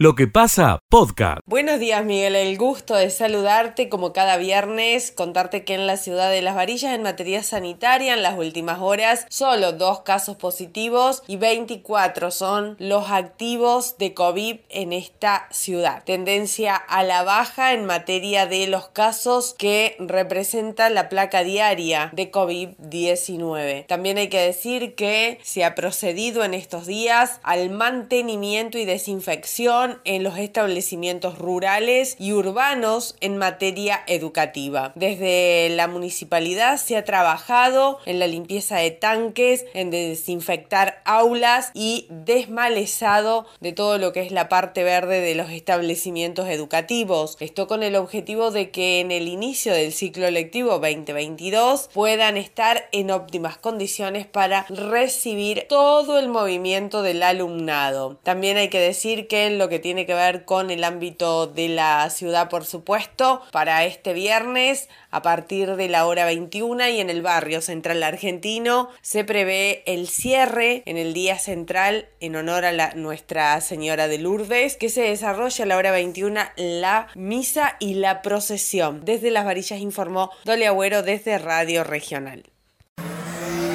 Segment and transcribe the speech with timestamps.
[0.00, 1.40] Lo que pasa, podcast.
[1.44, 2.36] Buenos días, Miguel.
[2.36, 6.94] El gusto de saludarte como cada viernes, contarte que en la ciudad de Las Varillas,
[6.94, 13.10] en materia sanitaria, en las últimas horas, solo dos casos positivos y 24 son los
[13.10, 16.04] activos de COVID en esta ciudad.
[16.04, 22.30] Tendencia a la baja en materia de los casos que representan la placa diaria de
[22.30, 23.86] COVID-19.
[23.88, 29.87] También hay que decir que se ha procedido en estos días al mantenimiento y desinfección
[30.04, 34.92] en los establecimientos rurales y urbanos en materia educativa.
[34.94, 42.06] Desde la municipalidad se ha trabajado en la limpieza de tanques, en desinfectar aulas y
[42.10, 47.36] desmalezado de todo lo que es la parte verde de los establecimientos educativos.
[47.40, 52.88] Esto con el objetivo de que en el inicio del ciclo lectivo 2022 puedan estar
[52.92, 58.18] en óptimas condiciones para recibir todo el movimiento del alumnado.
[58.22, 61.68] También hay que decir que en lo que tiene que ver con el ámbito de
[61.68, 67.10] la ciudad, por supuesto, para este viernes a partir de la hora 21 y en
[67.10, 72.72] el barrio central argentino se prevé el cierre en el día central en honor a
[72.72, 77.94] la, Nuestra Señora de Lourdes, que se desarrolla a la hora 21 la misa y
[77.94, 79.04] la procesión.
[79.04, 82.44] Desde las varillas informó Dole Agüero desde Radio Regional.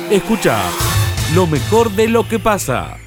[0.09, 0.61] Escucha
[1.33, 2.97] lo mejor de lo que pasa.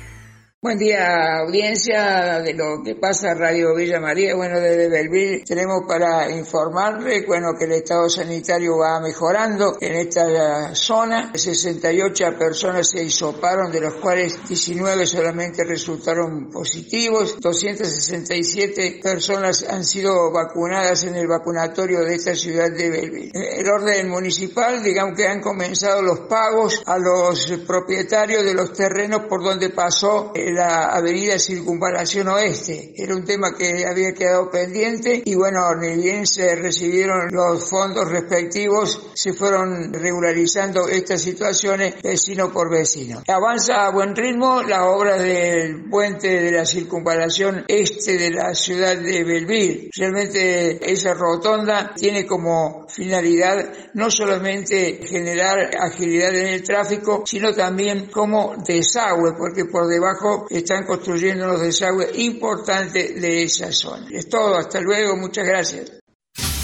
[0.66, 4.34] Buen día, audiencia de lo que pasa Radio Villa María.
[4.34, 10.74] Bueno, desde Belville tenemos para informarle, bueno, que el estado sanitario va mejorando en esta
[10.74, 11.30] zona.
[11.32, 17.38] 68 personas se hisoparon, de los cuales 19 solamente resultaron positivos.
[17.38, 23.30] 267 personas han sido vacunadas en el vacunatorio de esta ciudad de Belville.
[23.32, 29.26] El orden municipal, digamos que han comenzado los pagos a los propietarios de los terrenos
[29.28, 32.92] por donde pasó el la avenida Circunvalación Oeste.
[32.96, 38.08] Era un tema que había quedado pendiente y bueno, ni bien se recibieron los fondos
[38.10, 43.22] respectivos, se fueron regularizando estas situaciones vecino por vecino.
[43.28, 48.96] Avanza a buen ritmo la obra del puente de la Circunvalación Este de la ciudad
[48.96, 49.90] de Belville.
[49.94, 58.06] Realmente esa rotonda tiene como finalidad no solamente generar agilidad en el tráfico, sino también
[58.06, 64.06] como desagüe, porque por debajo están construyendo los desagües importantes de esa zona.
[64.10, 65.92] Es todo, hasta luego, muchas gracias.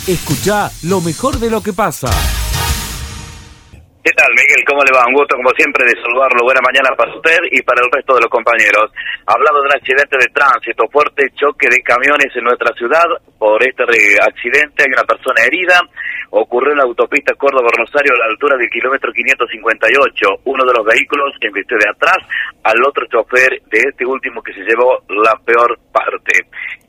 [0.07, 2.11] Escucha lo mejor de lo que pasa.
[4.03, 4.67] ¿Qué tal, Miguel?
[4.67, 5.07] ¿Cómo le va?
[5.07, 6.43] Un gusto, como siempre, de saludarlo.
[6.43, 8.91] Buena mañana para usted y para el resto de los compañeros.
[9.31, 13.07] Hablando de un accidente de tránsito, fuerte choque de camiones en nuestra ciudad.
[13.39, 13.87] Por este
[14.19, 15.79] accidente hay una persona herida.
[16.35, 20.51] Ocurrió en la autopista Córdoba-Rosario a la altura del kilómetro 558.
[20.51, 22.19] Uno de los vehículos embistió de atrás
[22.65, 26.43] al otro chofer de este último que se llevó la peor parte.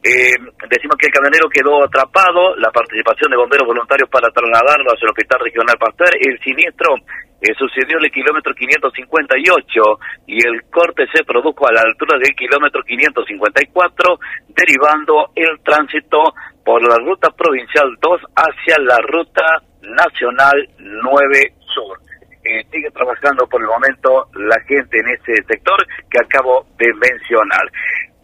[0.03, 0.35] Eh,
[0.67, 5.11] decimos que el camionero quedó atrapado, la participación de bomberos voluntarios para trasladarlo hacia el
[5.11, 6.95] Hospital Regional Pasteur, el siniestro
[7.43, 9.81] eh, sucedió el kilómetro 558
[10.27, 16.33] y el corte se produjo a la altura del kilómetro 554, derivando el tránsito
[16.63, 19.43] por la ruta provincial 2 hacia la ruta
[19.81, 21.99] nacional 9 Sur.
[22.45, 25.79] Eh, sigue trabajando por el momento la gente en ese sector
[26.11, 27.63] que acabo de mencionar.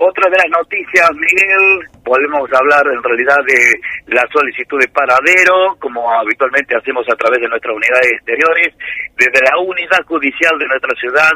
[0.02, 6.10] Otra de las noticias, Miguel, podemos hablar en realidad de la solicitud de paradero, como
[6.12, 8.76] habitualmente hacemos a través de nuestras unidades exteriores.
[9.18, 11.32] Desde la unidad judicial de nuestra ciudad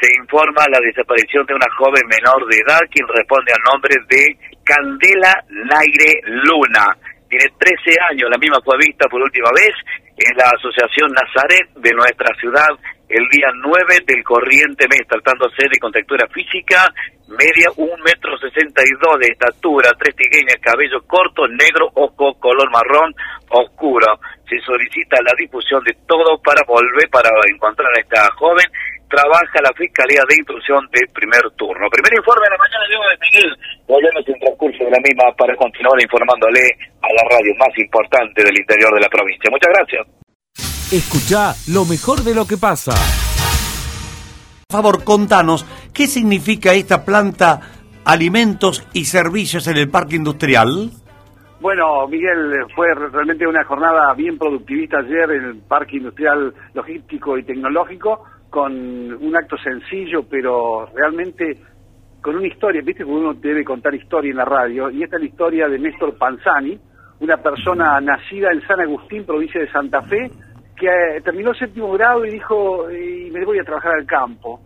[0.00, 4.36] se informa la desaparición de una joven menor de edad, quien responde al nombre de
[4.64, 6.96] Candela Naire Luna.
[7.30, 9.70] Tiene 13 años, la misma fue vista por última vez
[10.18, 12.68] en la Asociación Nazaret de nuestra ciudad
[13.10, 16.86] el día 9 del corriente mes, tratándose de contextura física,
[17.26, 22.70] media un metro sesenta y dos de estatura, tres tigueñas, cabello corto, negro, ojo, color
[22.70, 23.14] marrón,
[23.48, 24.18] oscuro.
[24.48, 28.66] Se solicita la difusión de todo para volver, para encontrar a esta joven.
[29.10, 31.90] Trabaja la Fiscalía de Instrucción de primer turno.
[31.90, 33.50] Primer informe de la mañana de hoy, Miguel.
[33.90, 36.62] Volvemos en transcurso de la misma para continuar informándole
[37.02, 39.50] a la radio más importante del interior de la provincia.
[39.50, 40.06] Muchas gracias.
[40.94, 42.94] Escucha lo mejor de lo que pasa.
[44.70, 47.60] Por favor, contanos, ¿qué significa esta planta
[48.04, 50.90] alimentos y servicios en el parque industrial?
[51.60, 57.42] Bueno, Miguel, fue realmente una jornada bien productivista ayer en el Parque Industrial Logístico y
[57.42, 61.56] Tecnológico, con un acto sencillo, pero realmente
[62.20, 62.82] con una historia.
[62.84, 65.78] Viste que uno debe contar historia en la radio, y esta es la historia de
[65.78, 66.78] Néstor Panzani,
[67.20, 70.30] una persona nacida en San Agustín, provincia de Santa Fe,
[70.76, 74.60] que eh, terminó séptimo grado y dijo, y me voy a trabajar al campo.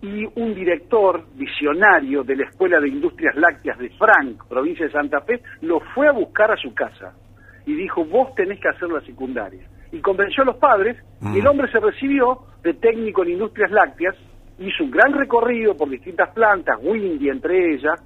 [0.00, 5.20] y un director visionario de la Escuela de Industrias Lácteas de Frank, provincia de Santa
[5.22, 7.14] Fe, lo fue a buscar a su casa
[7.66, 9.66] y dijo, vos tenés que hacer la secundaria.
[9.92, 10.96] Y convenció a los padres,
[11.34, 14.14] y el hombre se recibió de técnico en Industrias Lácteas,
[14.58, 18.00] hizo un gran recorrido por distintas plantas, Windy entre ellas,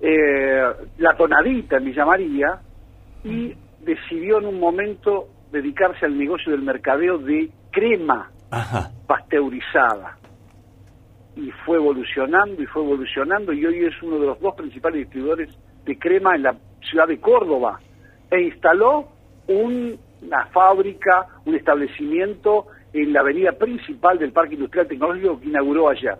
[0.00, 0.62] eh,
[0.98, 2.60] La Tonadita en Villa María,
[3.22, 8.30] y decidió en un momento dedicarse al negocio del mercadeo de crema
[9.06, 10.16] pasteurizada.
[11.36, 15.56] Y fue evolucionando y fue evolucionando y hoy es uno de los dos principales distribuidores
[15.84, 17.80] de crema en la ciudad de Córdoba.
[18.30, 19.08] E instaló
[20.22, 26.16] una fábrica, un establecimiento en la avenida principal del Parque Industrial Tecnológico que inauguró ayer.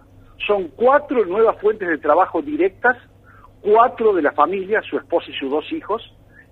[0.46, 2.96] Son cuatro nuevas fuentes de trabajo directas,
[3.60, 6.02] cuatro de la familia, su esposa y sus dos hijos,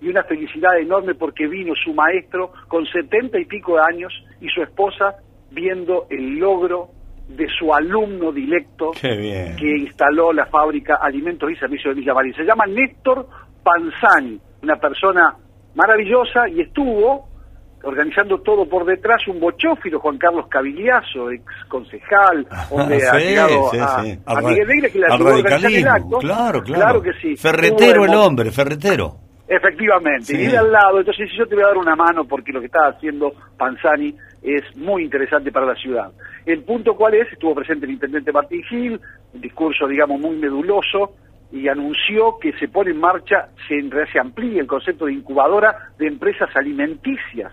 [0.01, 4.47] y una felicidad enorme porque vino su maestro con setenta y pico de años y
[4.49, 5.15] su esposa
[5.51, 6.89] viendo el logro
[7.27, 12.33] de su alumno directo que instaló la fábrica Alimentos y Servicios de Villa María.
[12.35, 13.27] Se llama Néstor
[13.63, 15.35] Panzani, una persona
[15.75, 17.28] maravillosa y estuvo
[17.83, 23.71] organizando todo por detrás un bochófilo, Juan Carlos Cavigliazo, ex concejal, donde ha llegado
[24.25, 25.07] a, Miguel Negra, que la
[25.67, 26.17] el acto.
[26.19, 27.01] Claro, claro.
[27.01, 27.35] que sí.
[27.37, 29.15] Ferretero el hombre, ferretero.
[29.47, 32.59] Efectivamente, y de al lado, entonces yo te voy a dar una mano porque lo
[32.59, 36.11] que está haciendo Panzani es muy interesante para la ciudad.
[36.45, 39.01] El punto cuál es, estuvo presente el intendente Martín Gil,
[39.33, 41.15] un discurso digamos muy meduloso,
[41.51, 43.81] y anunció que se pone en marcha, se,
[44.11, 47.51] se amplía el concepto de incubadora de empresas alimenticias.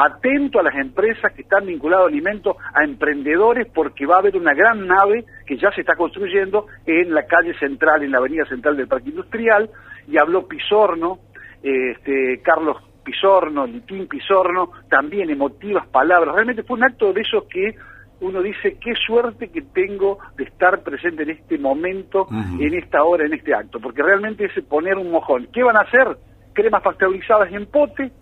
[0.00, 4.36] Atento a las empresas que están vinculadas a alimentos, a emprendedores, porque va a haber
[4.36, 8.44] una gran nave que ya se está construyendo en la calle central, en la avenida
[8.44, 9.68] central del Parque Industrial,
[10.06, 11.18] y habló Pisorno,
[11.62, 16.32] este, Carlos Pisorno, Litín Pisorno, también emotivas palabras.
[16.34, 17.74] Realmente fue un acto de esos que
[18.20, 23.24] uno dice, qué suerte que tengo de estar presente en este momento, en esta hora,
[23.24, 25.48] en este acto, porque realmente es poner un mojón.
[25.52, 26.16] ¿Qué van a hacer?
[26.52, 28.12] Cremas pasteurizadas en pote,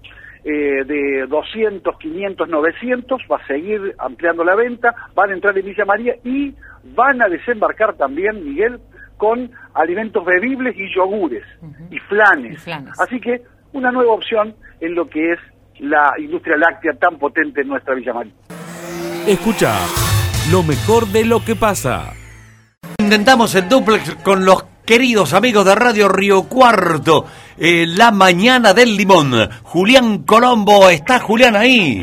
[0.49, 5.67] eh, de 200, 500, 900, va a seguir ampliando la venta, van a entrar en
[5.67, 6.55] Villa María y
[6.95, 8.79] van a desembarcar también, Miguel,
[9.17, 11.43] con alimentos bebibles y yogures
[11.91, 12.65] y, flanes.
[13.01, 15.41] Así que una nueva opción en lo que es
[15.81, 18.33] la industria láctea tan potente en nuestra Villa María.
[19.27, 19.75] Escucha
[20.53, 22.13] lo mejor de lo que pasa.
[22.99, 27.27] Intentamos el duplex con los queridos amigos de Radio Río Cuarto,
[27.59, 29.33] eh, la mañana del limón.
[29.65, 32.01] Julián Colombo, ¿está Julián ahí?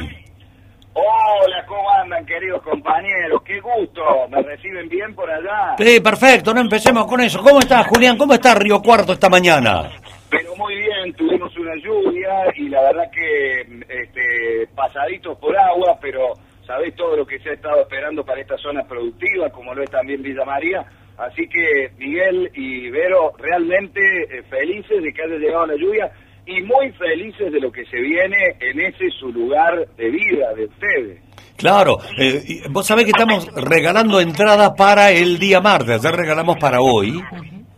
[0.94, 3.42] Hola, ¿cómo andan queridos compañeros?
[3.44, 5.76] Qué gusto, ¿me reciben bien por allá?
[5.78, 7.42] Sí, perfecto, no empecemos con eso.
[7.42, 8.18] ¿Cómo está Julián?
[8.18, 9.90] ¿Cómo está Río Cuarto esta mañana?
[10.30, 16.34] Pero muy bien, tuvimos una lluvia y la verdad que este, pasaditos por agua, pero
[16.68, 19.90] sabéis todo lo que se ha estado esperando para esta zona productiva, como lo es
[19.90, 20.86] también Villa María.
[21.18, 26.12] Así que Miguel y Vero, realmente eh, felices de que haya llegado la lluvia
[26.46, 30.66] y muy felices de lo que se viene en ese su lugar de vida de
[30.66, 31.22] ustedes.
[31.56, 36.82] Claro, eh, vos sabés que estamos regalando entradas para el día martes, ya regalamos para
[36.82, 37.22] hoy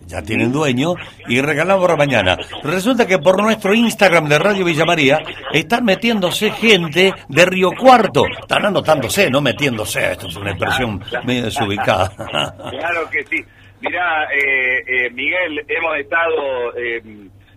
[0.08, 0.96] ya tienen dueño
[1.28, 2.38] y regalamos para mañana.
[2.64, 5.20] Resulta que por nuestro Instagram de Radio Villa María
[5.54, 8.26] están metiéndose gente de Río Cuarto.
[8.40, 10.12] Están anotándose, no metiéndose.
[10.12, 12.12] Esto es una expresión medio desubicada.
[12.16, 13.44] Claro que sí.
[13.82, 17.02] Mirá, eh, eh, Miguel, hemos estado, eh,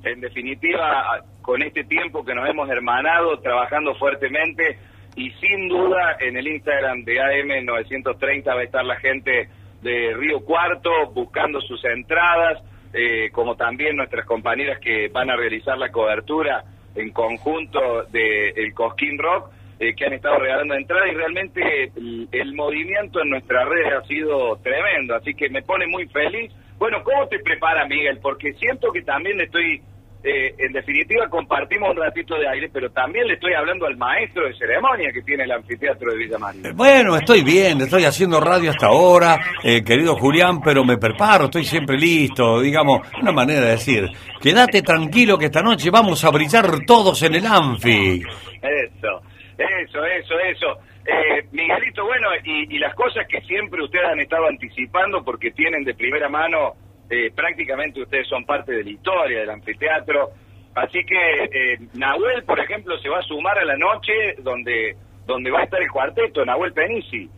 [0.05, 4.79] en definitiva, con este tiempo que nos hemos hermanado, trabajando fuertemente
[5.17, 9.49] y sin duda en el Instagram de AM 930 va a estar la gente
[9.82, 15.79] de Río Cuarto buscando sus entradas, eh, como también nuestras compañeras que van a realizar
[15.79, 21.15] la cobertura en conjunto del el Cosquín Rock, eh, que han estado regalando entradas y
[21.15, 26.06] realmente el, el, movimiento en nuestra red ha sido tremendo, así que me pone muy
[26.08, 26.53] feliz.
[26.79, 28.19] Bueno, ¿cómo te prepara Miguel?
[28.20, 29.82] Porque siento que también estoy
[30.25, 34.46] eh, en definitiva compartimos un ratito de aire, pero también le estoy hablando al maestro
[34.46, 36.72] de ceremonia que tiene el anfiteatro de Villa María.
[36.75, 41.65] Bueno, estoy bien, estoy haciendo radio hasta ahora, eh, querido Julián, pero me preparo, estoy
[41.65, 44.08] siempre listo, digamos, una manera de decir,
[44.41, 48.20] quédate tranquilo que esta noche vamos a brillar todos en el anfi.
[48.60, 49.22] Eso,
[49.56, 50.79] eso, eso, eso.
[51.06, 55.84] Eh, Miguelito, bueno, y, y las cosas que siempre ustedes han estado anticipando porque tienen
[55.84, 56.75] de primera mano
[57.10, 60.31] eh, prácticamente ustedes son parte de la historia del anfiteatro.
[60.74, 64.12] Así que eh, Nahuel, por ejemplo, se va a sumar a la noche
[64.43, 64.96] donde
[65.27, 67.29] donde va a estar el cuarteto, Nahuel Penisi.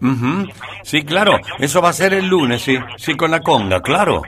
[0.85, 4.23] Sí, claro, eso va a ser el lunes, sí, sí, con la conga, claro.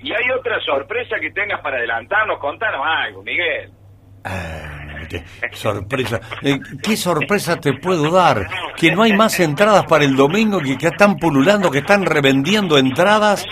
[0.00, 2.40] ¿Y hay otra sorpresa que tengas para adelantarnos?
[2.40, 3.70] Contanos algo, Miguel.
[4.24, 6.20] Ah, qué sorpresa.
[6.42, 8.48] Eh, ¿Qué sorpresa te puedo dar?
[8.76, 12.78] Que no hay más entradas para el domingo, que, que están pululando, que están revendiendo
[12.78, 13.44] entradas.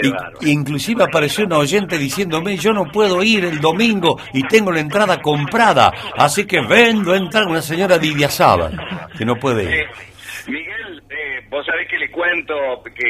[0.00, 4.80] Y, inclusive apareció una oyente diciéndome, yo no puedo ir el domingo y tengo la
[4.80, 8.78] entrada comprada, así que vendo entrar una señora Lidia Sábal,
[9.16, 9.86] que no puede ir.
[10.46, 11.07] Miguel, eh,
[11.58, 12.54] vos sabés que le cuento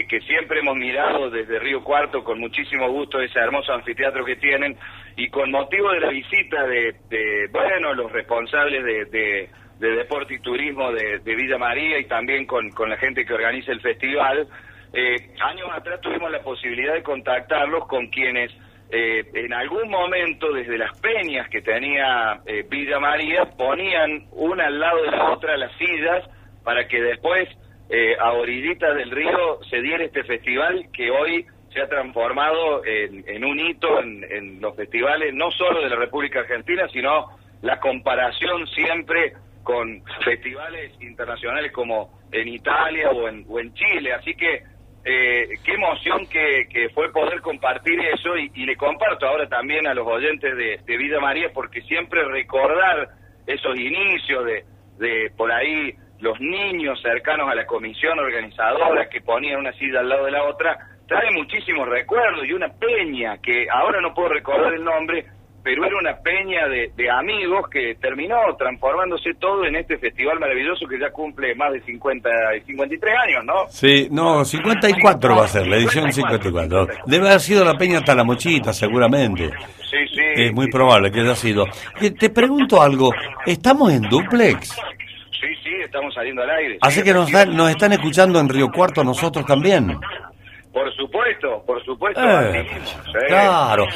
[0.09, 4.75] que, siempre hemos mirado desde Río Cuarto con muchísimo gusto ese hermoso anfiteatro que tienen
[5.17, 10.35] y con motivo de la visita de, de, bueno, los responsables de, de- de deporte
[10.35, 14.49] y turismo de, Villa María y también con, con la gente que organiza el festival,
[14.93, 18.50] eh, años atrás tuvimos la posibilidad de contactarlos con quienes
[18.90, 24.81] eh, en algún momento desde las peñas que tenía eh, Villa María ponían una al
[24.81, 26.25] lado de la otra las sillas
[26.64, 27.47] para que después
[27.90, 33.25] eh, a orillitas del río se diera este festival que hoy se ha transformado en,
[33.26, 37.26] en un hito en, en los festivales no solo de la República Argentina sino
[37.62, 39.35] la comparación siempre
[39.68, 44.14] con festivales internacionales como en Italia o en, o en Chile.
[44.14, 44.62] Así que
[45.04, 49.87] eh, qué emoción que, que fue poder compartir eso y, y le comparto ahora también
[49.87, 53.11] a los oyentes de, de Vida María porque siempre recordar
[53.47, 54.64] esos inicios de,
[54.99, 60.09] de por ahí los niños cercanos a la comisión organizadora que ponían una silla al
[60.09, 64.75] lado de la otra trae muchísimos recuerdos y una peña que ahora no puedo recordar
[64.75, 65.25] el nombre
[65.63, 70.87] pero era una peña de, de amigos que terminó transformándose todo en este festival maravilloso
[70.87, 73.55] que ya cumple más de 50 y 53 años, ¿no?
[73.69, 76.87] Sí, no, 54 va a ser, la edición 54.
[77.07, 79.51] Debe haber sido la Peña Talamochita, seguramente.
[79.91, 80.23] Sí, sí.
[80.37, 81.67] Es muy probable que haya sido.
[82.01, 83.11] Eh, Te pregunto algo,
[83.45, 84.75] ¿estamos en duplex?
[85.88, 86.78] Estamos saliendo al aire.
[86.83, 89.99] Así Sí, que nos, dan- nos están escuchando en Río Cuarto nosotros también.
[90.71, 92.21] Por supuesto, por supuesto.
[92.23, 92.66] Eh,
[93.07, 93.12] sí.
[93.26, 93.87] claro.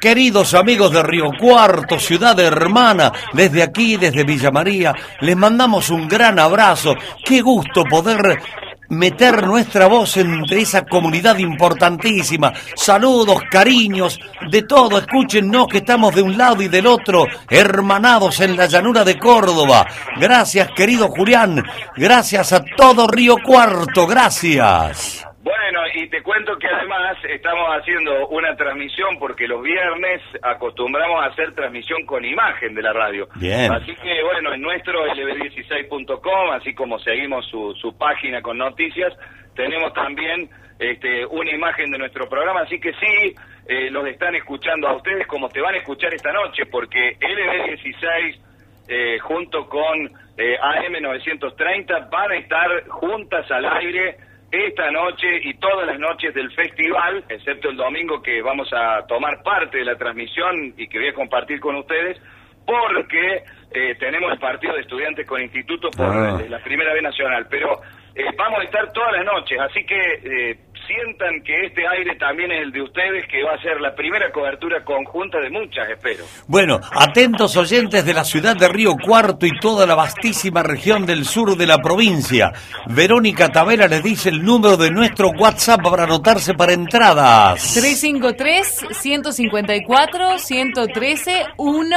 [0.00, 6.08] Queridos amigos de Río Cuarto, ciudad hermana, desde aquí, desde Villa María, les mandamos un
[6.08, 6.94] gran abrazo.
[7.24, 8.38] Qué gusto poder
[8.88, 12.52] meter nuestra voz entre esa comunidad importantísima.
[12.76, 14.18] Saludos, cariños,
[14.50, 14.98] de todo.
[14.98, 19.86] Escúchenos que estamos de un lado y del otro, hermanados en la llanura de Córdoba.
[20.20, 21.64] Gracias, querido Julián.
[21.96, 24.06] Gracias a todo Río Cuarto.
[24.06, 25.26] Gracias.
[25.44, 31.26] Bueno, y te cuento que además estamos haciendo una transmisión porque los viernes acostumbramos a
[31.26, 33.28] hacer transmisión con imagen de la radio.
[33.34, 33.70] Bien.
[33.70, 39.12] Así que bueno, en nuestro lb16.com, así como seguimos su, su página con noticias,
[39.54, 40.48] tenemos también
[40.78, 43.34] este, una imagen de nuestro programa, así que sí,
[43.68, 48.40] eh, los están escuchando a ustedes como te van a escuchar esta noche, porque LB16
[48.88, 50.06] eh, junto con
[50.38, 54.16] eh, AM930 van a estar juntas al aire
[54.54, 59.42] esta noche y todas las noches del festival, excepto el domingo que vamos a tomar
[59.42, 62.20] parte de la transmisión y que voy a compartir con ustedes,
[62.66, 63.42] porque
[63.72, 66.40] eh, tenemos el partido de estudiantes con instituto por Ah.
[66.48, 67.80] la primera vez nacional, pero
[68.14, 72.50] eh, vamos a estar todas las noches, así que eh, sientan que este aire también
[72.52, 76.24] es el de ustedes, que va a ser la primera cobertura conjunta de muchas, espero.
[76.46, 81.24] Bueno, atentos oyentes de la ciudad de Río Cuarto y toda la vastísima región del
[81.24, 82.52] sur de la provincia.
[82.86, 87.74] Verónica Tavera les dice el número de nuestro WhatsApp para anotarse para entradas.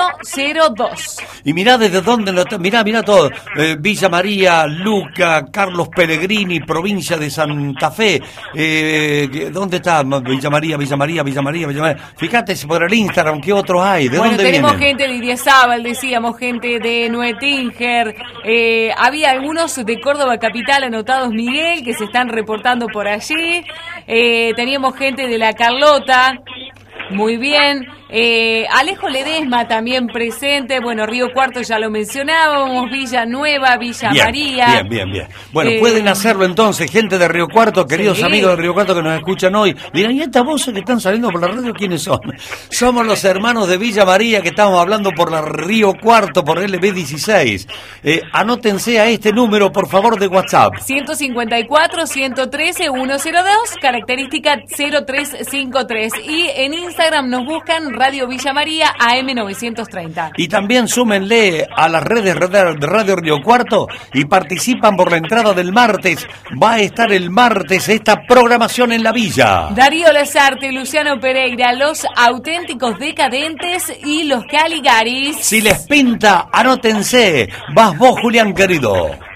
[0.07, 1.21] 353-154-113-102.
[1.43, 3.29] Y mirá desde dónde lo está- mirá, mirá todo.
[3.57, 8.21] Eh, Villa María, Luca, Carlos Pellegrini, provincia de Santa Fe.
[8.53, 8.76] Eh,
[9.31, 12.03] que- ¿Dónde está Villa María, Villa María, Villa María, Villa María?
[12.17, 14.09] Fíjate si por el Instagram qué otros hay.
[14.09, 14.97] ¿De Bueno, dónde tenemos vienen?
[14.97, 21.83] gente de Idiazábal, decíamos, gente de Nuetinger, eh, había algunos de Córdoba Capital anotados, Miguel,
[21.83, 23.63] que se están reportando por allí,
[24.07, 26.39] eh, teníamos gente de La Carlota,
[27.11, 33.77] muy bien, eh, Alejo Ledesma también presente, bueno, Río Cuarto ya lo mencionábamos, Villa Nueva,
[33.77, 34.65] Villa Bien, María.
[34.67, 35.27] Bien, bien, bien.
[35.51, 38.23] Bueno, Eh, pueden hacerlo entonces, gente de Río Cuarto, queridos Sí.
[38.23, 39.75] amigos de Río Cuarto que nos escuchan hoy.
[39.93, 42.19] Dirán, ¿y estas voces que están saliendo por la radio quiénes son?
[42.69, 47.67] Somos los hermanos de Villa María que estamos hablando por la Río Cuarto, por LB16.
[48.03, 50.73] Eh, anótense a este número, por favor, de WhatsApp.
[52.37, 56.13] 154-113-102, característica 0353.
[56.25, 60.33] Y en Instagram nos buscan Radio Villa María AM930.
[60.37, 65.53] Y también súmenle a las redes de Radio Río Cuarto y participan por la entrada
[65.53, 66.27] del martes.
[66.61, 69.69] Va a estar el martes esta programación en la villa.
[69.71, 75.37] Darío Lazarte, Luciano Pereira, los auténticos decadentes y los Caligaris.
[75.37, 77.49] Si les pinta, anótense.
[77.73, 79.26] Vas vos, Julián querido.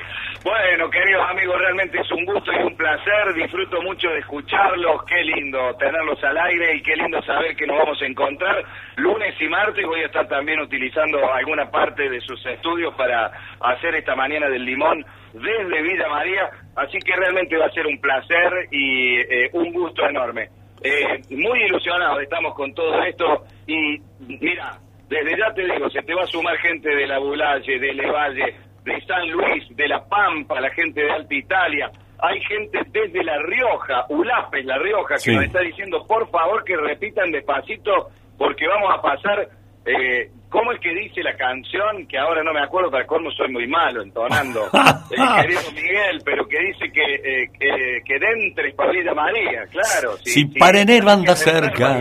[0.43, 3.33] Bueno, queridos amigos, realmente es un gusto y un placer.
[3.35, 5.03] Disfruto mucho de escucharlos.
[5.05, 9.35] Qué lindo tenerlos al aire y qué lindo saber que nos vamos a encontrar lunes
[9.39, 14.15] y martes voy a estar también utilizando alguna parte de sus estudios para hacer esta
[14.15, 19.17] mañana del limón desde Villa María, así que realmente va a ser un placer y
[19.19, 20.49] eh, un gusto enorme.
[20.83, 26.15] Eh, muy ilusionados estamos con todo esto y mira, desde ya te digo, se te
[26.15, 30.59] va a sumar gente de la Bulalle, de Levalle, de San Luis, de La Pampa,
[30.59, 35.45] la gente de Alta Italia, hay gente desde La Rioja, Ulapes, La Rioja, que nos
[35.45, 39.47] está diciendo por favor que repitan despacito porque vamos a pasar,
[39.85, 42.07] eh, ¿cómo es que dice la canción?
[42.07, 44.65] Que ahora no me acuerdo, para cómo soy muy malo entonando,
[45.11, 50.17] el querido Miguel, pero que dice que, eh, que, que dentres Villa María, claro.
[50.23, 51.99] Si, si para anda cerca.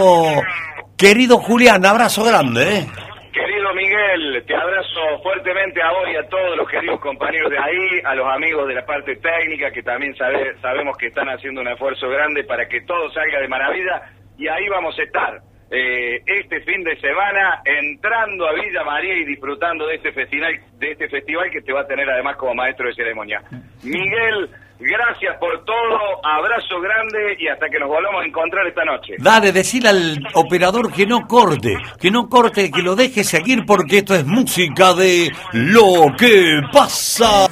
[0.99, 2.87] querido Julián, abrazo grande, ¿eh?
[3.33, 8.01] Querido Miguel, te abrazo fuertemente a vos y a todos los queridos compañeros de ahí,
[8.05, 11.69] a los amigos de la parte técnica que también sabe- sabemos que están haciendo un
[11.69, 14.03] esfuerzo grande para que todo salga de maravilla
[14.39, 15.41] y ahí vamos a estar.
[15.75, 20.91] eh, este fin de semana entrando a Villa María y disfrutando de este festival de
[20.91, 23.41] este festival que te va a tener además como maestro de ceremonia.
[23.83, 24.51] Miguel,
[24.83, 29.15] gracias por todo, abrazo grande y hasta que nos volvamos a encontrar esta noche.
[29.19, 33.99] Dale, decirle al operador que no corte, que no corte, que lo deje seguir porque
[33.99, 37.49] esto es música de lo que pasa.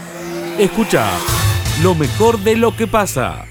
[0.58, 1.06] Escucha
[1.82, 3.44] lo mejor de lo que pasa.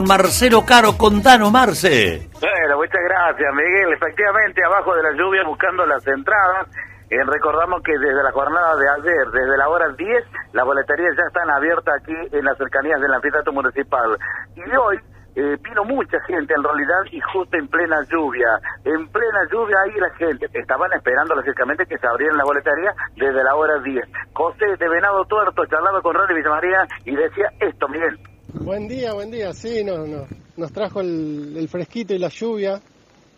[0.00, 2.28] Marcelo Caro, contanos, Marce.
[2.40, 3.92] Bueno, muchas gracias, Miguel.
[3.94, 6.68] Efectivamente, abajo de la lluvia, buscando las entradas,
[7.14, 11.26] eh, recordamos que desde la jornada de ayer, desde la hora 10, las boleterías ya
[11.28, 14.18] están abiertas aquí en las cercanías del anfiteatro municipal.
[14.56, 14.98] Y hoy
[15.36, 18.58] eh, vino mucha gente en realidad y justo en plena lluvia.
[18.84, 23.44] En plena lluvia ahí la gente estaban esperando lógicamente que se abrieran las boleterías desde
[23.44, 24.04] la hora 10.
[24.32, 28.18] José de Venado Tuerto charlaba con Radio Villa María y decía esto, Miguel.
[28.54, 29.52] Buen día, buen día.
[29.52, 32.80] Sí, no, no, nos trajo el, el fresquito y la lluvia,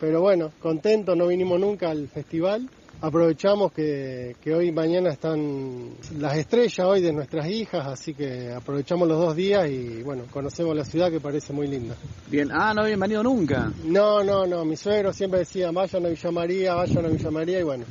[0.01, 2.69] pero bueno, contento, no vinimos nunca al festival.
[3.01, 8.51] Aprovechamos que, que hoy y mañana están las estrellas hoy de nuestras hijas, así que
[8.53, 11.95] aprovechamos los dos días y bueno, conocemos la ciudad que parece muy linda.
[12.31, 13.71] Bien, ah, no habían venido nunca.
[13.85, 17.61] No, no, no, mi suegro siempre decía, vayan a Villa María, vayan a Villa María
[17.61, 17.85] y bueno,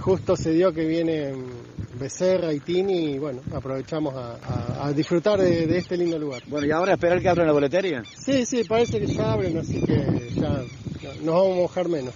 [0.00, 1.32] justo se dio que viene
[1.98, 6.42] Becerra y Tini y bueno, aprovechamos a, a- a disfrutar de, de este lindo lugar.
[6.48, 8.02] Bueno, y ahora esperar que abran la boletería.
[8.18, 10.62] Sí, sí, parece que ya abren, así que ya,
[11.00, 12.14] ya nos vamos a mojar menos.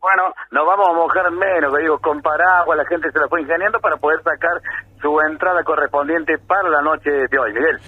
[0.00, 3.42] Bueno, nos vamos a mojar menos, que digo, con paraguas, la gente se la fue
[3.42, 4.62] ingeniando para poder sacar
[5.02, 7.78] su entrada correspondiente para la noche de hoy, Miguel.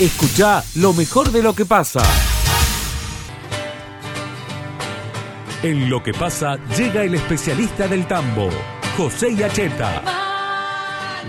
[0.00, 2.00] Escucha lo mejor de lo que pasa.
[5.62, 8.48] En lo que pasa llega el especialista del tambo,
[8.96, 10.02] José Yacheta.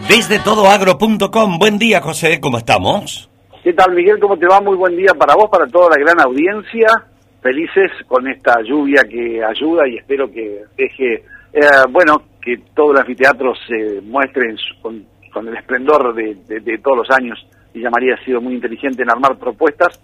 [0.08, 3.30] Desde todoagro.com, buen día José, ¿cómo estamos?
[3.64, 4.20] ¿Qué tal, Miguel?
[4.20, 4.60] ¿Cómo te va?
[4.60, 7.13] Muy buen día para vos, para toda la gran audiencia.
[7.44, 11.16] Felices con esta lluvia que ayuda y espero que deje,
[11.54, 11.60] eh,
[11.92, 16.62] bueno, que todo el anfiteatro se muestre en su- con, con el esplendor de, de-
[16.62, 17.46] de todos los años.
[17.74, 20.00] Villa María ha sido muy inteligente en armar propuestas,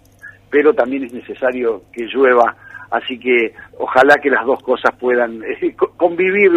[0.50, 2.54] pero también es necesario que llueva.
[2.90, 6.50] Así que ojalá que las dos cosas puedan eh, co- convivir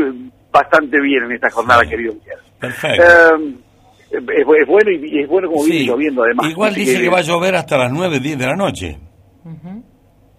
[0.52, 2.38] bastante bien en esta jornada, querido Miguel.
[2.60, 3.04] Perfecto.
[3.04, 3.56] Eh,
[4.12, 4.19] es,
[4.62, 6.50] es bueno y, es bueno como viene Sí, lloviendo además.
[6.52, 8.98] Igual Así dice que va a llover hasta las 9, 10 de la noche.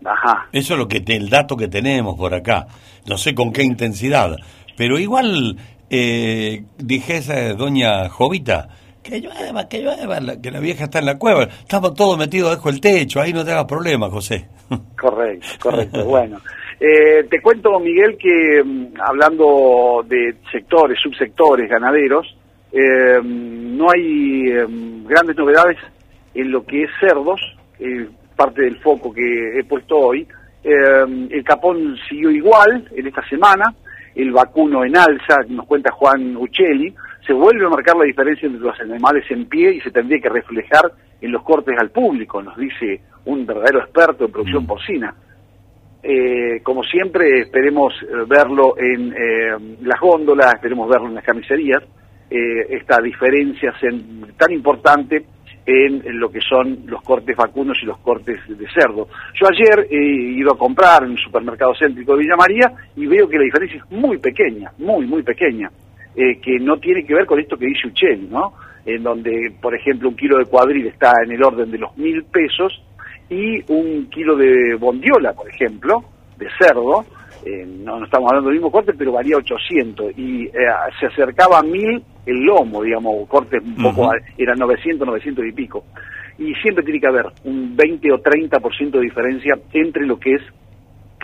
[0.04, 0.48] Ajá.
[0.52, 2.66] Eso es lo que te- el dato que tenemos por acá.
[3.06, 4.36] No sé con qué intensidad.
[4.76, 5.56] Pero igual,
[5.90, 8.68] eh, dije esa doña Jovita,
[9.02, 11.44] que llueva, que llueva, la- que la vieja está en la cueva.
[11.44, 14.48] Estamos todos metidos debajo del techo, ahí no te hagas problema, José.
[14.98, 16.04] Correcto, correcto.
[16.06, 16.40] bueno,
[16.80, 22.26] eh, te cuento, Miguel, que mm, hablando de sectores, subsectores ganaderos,
[22.72, 24.66] eh, no hay eh,
[25.06, 25.76] grandes novedades
[26.34, 27.40] en lo que es cerdos,
[27.78, 30.26] eh, parte del foco que he puesto hoy.
[30.62, 33.74] Eh, el capón siguió igual en esta semana,
[34.14, 36.94] el vacuno en alza, nos cuenta Juan Uccelli,
[37.26, 40.28] se vuelve a marcar la diferencia entre los animales en pie y se tendría que
[40.28, 45.14] reflejar en los cortes al público, nos dice un verdadero experto en producción porcina.
[46.02, 51.82] Eh, como siempre, esperemos eh, verlo en eh, las góndolas, esperemos verlo en las camiserías,
[52.30, 53.72] eh, esta diferencia
[54.36, 55.24] tan importante
[55.66, 59.08] en, lo que son los cortes vacunos y los cortes de cerdo.
[59.40, 63.28] Yo ayer he ido a comprar en un supermercado céntrico de Villa María y veo
[63.28, 65.70] que la diferencia es muy pequeña, muy, muy pequeña,
[66.14, 68.52] eh, que no tiene que ver con esto que dice Uchel, ¿no?
[68.84, 72.22] en donde, por ejemplo, un kilo de cuadril está en el orden de los mil
[72.24, 72.82] pesos
[73.30, 76.04] y un kilo de bondiola, por ejemplo,
[76.36, 77.04] de cerdo,
[77.44, 80.52] eh, no, no estamos hablando del mismo corte, pero valía 800 y eh,
[80.98, 84.12] se acercaba a 1000 el lomo, digamos, cortes un poco, Ujú.
[84.38, 85.84] eran 900, 900 y pico.
[86.38, 90.42] Y siempre tiene que haber un 20 o 30% de diferencia entre lo que es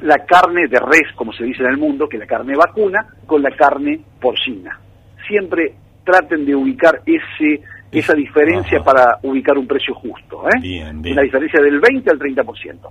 [0.03, 3.07] la carne de res, como se dice en el mundo, que es la carne vacuna,
[3.27, 4.79] con la carne porcina.
[5.27, 8.85] Siempre traten de ubicar ese esa diferencia Ajá.
[8.85, 10.45] para ubicar un precio justo.
[10.49, 10.61] ¿eh?
[10.61, 11.15] Bien, bien.
[11.15, 12.91] Una diferencia del 20 al 30%.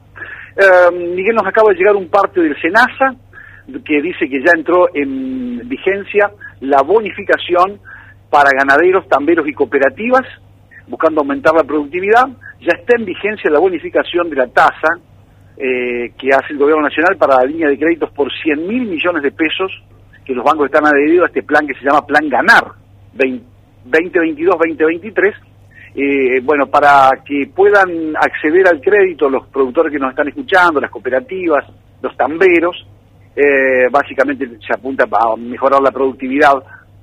[0.55, 3.15] Eh, Miguel nos acaba de llegar un parte del SENASA
[3.85, 6.31] que dice que ya entró en vigencia
[6.61, 7.79] la bonificación
[8.29, 10.23] para ganaderos, tamberos y cooperativas,
[10.87, 12.27] buscando aumentar la productividad.
[12.61, 14.97] Ya está en vigencia la bonificación de la tasa
[15.55, 19.23] eh, que hace el Gobierno Nacional para la línea de créditos por 100 mil millones
[19.23, 19.71] de pesos
[20.25, 22.63] que los bancos están adheridos a este plan que se llama Plan Ganar
[23.85, 25.33] 2022-2023.
[25.95, 30.91] Eh, bueno, para que puedan acceder al crédito los productores que nos están escuchando, las
[30.91, 31.65] cooperativas,
[32.01, 32.85] los tamberos,
[33.35, 36.53] eh, básicamente se apunta a mejorar la productividad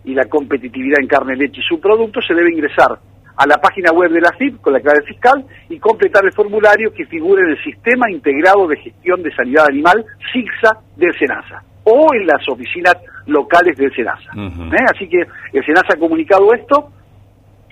[0.04, 2.98] y la competitividad en carne, leche y subproductos, se debe ingresar
[3.36, 6.92] a la página web de la FIP con la clave fiscal y completar el formulario
[6.92, 12.14] que figure en el Sistema Integrado de Gestión de Sanidad Animal, SIGSA, del SENASA, o
[12.14, 14.30] en las oficinas locales del SENASA.
[14.36, 14.84] ¿Eh?
[14.94, 16.90] Así que el SENASA ha comunicado esto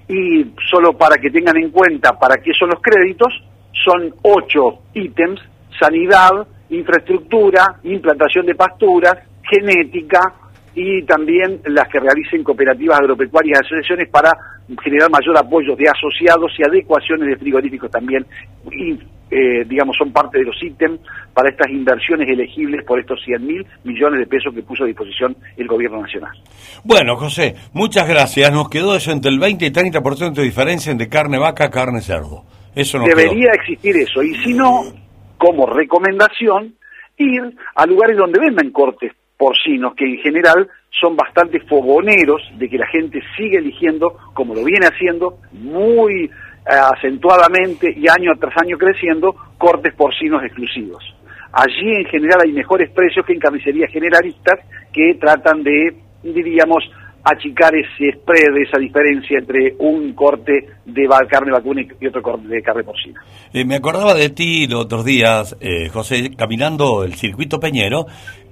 [0.09, 3.33] y solo para que tengan en cuenta para qué son los créditos,
[3.85, 5.41] son ocho ítems,
[5.79, 10.21] sanidad, infraestructura, implantación de pasturas, genética
[10.75, 14.33] y también las que realicen cooperativas agropecuarias y asociaciones para
[14.83, 18.27] generar mayor apoyo de asociados y adecuaciones de frigoríficos también
[18.73, 18.99] y
[19.31, 21.01] eh, digamos son parte de los ítems
[21.33, 25.37] para estas inversiones elegibles por estos 100 mil millones de pesos que puso a disposición
[25.57, 26.33] el gobierno nacional.
[26.85, 28.53] Bueno, José, muchas gracias.
[28.53, 32.45] Nos quedó eso entre el 20 y 30% de diferencia entre carne vaca, carne cerdo.
[32.75, 34.23] Eso nos Debería existir eso.
[34.23, 34.85] Y si no,
[35.39, 36.75] como recomendación,
[37.17, 37.43] ir
[37.75, 40.69] a lugares donde vendan cortes porcinos, que en general
[41.01, 46.31] son bastante fogoneros de que la gente sigue eligiendo, como lo viene haciendo, muy
[46.67, 51.05] acentuadamente y año tras año creciendo, cortes porcinos exclusivos.
[51.53, 54.61] Allí en general hay mejores precios que en carnicerías generalistas
[54.93, 56.83] que tratan de, diríamos,
[57.25, 62.63] achicar ese spread, esa diferencia entre un corte de carne vacuna y otro corte de
[62.63, 63.21] carne porcina.
[63.53, 68.07] Eh, me acordaba de ti los otros días, eh, José, caminando el circuito Peñero,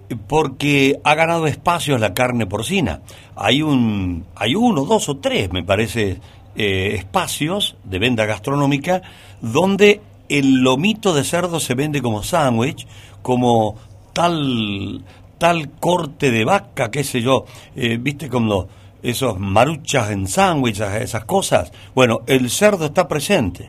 [0.08, 3.00] eh, porque ha ganado espacios la carne porcina.
[3.36, 6.18] Hay un, hay uno, dos o tres, me parece,
[6.56, 9.02] eh, espacios de venta gastronómica
[9.40, 12.86] donde el lomito de cerdo se vende como sándwich,
[13.22, 13.76] como
[14.12, 15.02] tal
[15.38, 18.68] tal corte de vaca, qué sé yo, eh, viste como
[19.02, 21.72] esos maruchas en sándwiches, esas cosas.
[21.96, 23.68] Bueno, el cerdo está presente.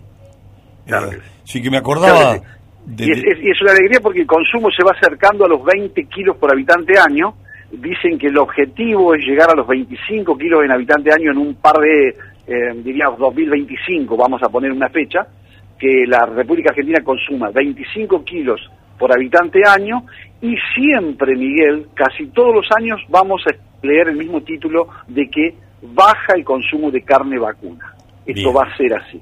[0.86, 1.22] Claro Eh, que sí.
[1.46, 2.54] sí que me acordaba Claro que sí.
[2.86, 5.48] de- Y es, es- y es una alegría porque el consumo se va acercando a
[5.48, 7.34] los 20 kilos por habitante año.
[7.72, 11.56] Dicen que el objetivo es llegar a los 25 kilos en habitante año en un
[11.56, 12.16] par de,
[12.48, 15.26] eh, diríamos, 2025, vamos a poner una fecha,
[15.80, 18.62] que la República Argentina consuma 25 kilos
[18.98, 20.04] por habitante año
[20.42, 25.56] y siempre, Miguel, casi todos los años vamos a leer el mismo título de que
[25.82, 27.94] baja el consumo de carne vacuna.
[28.26, 28.56] Esto Bien.
[28.56, 29.22] va a ser así.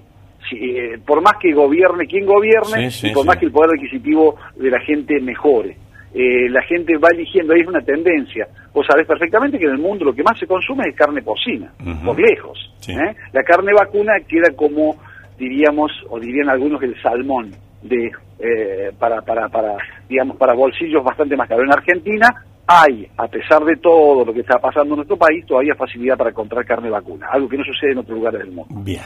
[0.49, 3.27] Si, eh, por más que gobierne quien gobierne, Sí, sí, y por sí.
[3.27, 5.77] más que el poder adquisitivo de la gente mejore.
[6.13, 8.47] Eh, la gente va eligiendo, ahí es una tendencia.
[8.73, 11.71] Vos sabés perfectamente que en el mundo lo que más se consume es carne porcina,
[11.79, 12.05] Ujú.
[12.05, 12.73] por lejos.
[12.79, 12.91] Sí.
[12.91, 13.15] ¿eh?
[13.31, 14.97] La carne vacuna queda como,
[15.37, 19.77] diríamos, o dirían algunos, el salmón de eh, para, para, para,
[20.09, 21.63] digamos, para bolsillos bastante más caros.
[21.65, 22.27] En Argentina
[22.67, 26.31] hay, a pesar de todo lo que está pasando en nuestro país, todavía facilidad para
[26.31, 28.73] comprar carne vacuna, algo que no sucede en otros lugares del mundo.
[28.83, 29.01] Bien.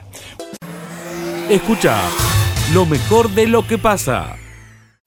[1.49, 1.95] Escucha
[2.73, 4.35] lo mejor de lo que pasa.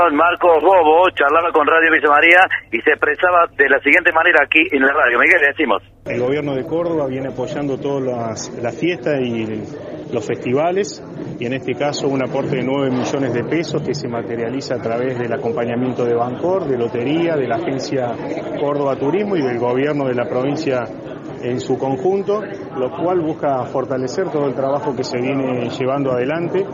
[0.00, 2.38] Marcos Bobo charlaba con Radio Villa María
[2.70, 5.18] y se expresaba de la siguiente manera aquí en la radio.
[5.18, 5.82] Miguel, le decimos.
[6.04, 9.44] El gobierno de Córdoba viene apoyando todas las, fiestas y
[10.12, 11.02] los festivales
[11.40, 14.80] y en este caso un aporte de 9 millones de pesos que se materializa a
[14.80, 18.14] través del acompañamiento de Bancor, de Lotería, de la agencia
[18.60, 20.84] Córdoba Turismo y del gobierno de la provincia
[21.42, 22.40] en su conjunto,
[22.76, 26.64] lo cual busca fortalecer todo el trabajo que se viene llevando adelante.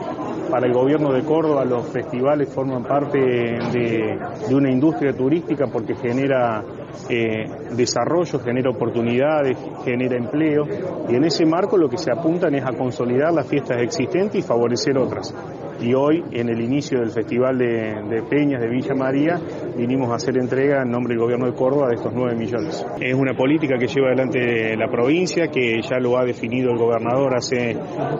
[0.54, 4.16] Para el gobierno de Córdoba los festivales forman parte de,
[4.54, 6.62] una industria turística porque genera
[7.10, 10.62] eh, desarrollo, genera oportunidades, genera empleo
[11.08, 14.42] y en ese marco lo que se apuntan es a consolidar las fiestas existentes y
[14.42, 15.34] favorecer otras.
[15.80, 19.40] Y hoy, en el inicio del Festival de, Peñas de Villa María,
[19.76, 22.86] vinimos a hacer entrega en nombre del Gobierno de Córdoba de estos 9 millones.
[23.00, 27.36] Es una política que lleva adelante la provincia, que ya lo ha definido el gobernador
[27.36, 27.76] hace